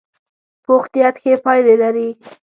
پوخ 0.63 0.83
نیت 0.93 1.15
ښې 1.21 1.33
پایلې 1.43 1.75
لري 1.83 2.07